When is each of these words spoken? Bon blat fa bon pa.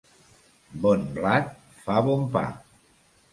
Bon 0.85 1.03
blat 1.17 1.51
fa 1.83 1.99
bon 2.09 2.25
pa. 2.37 2.45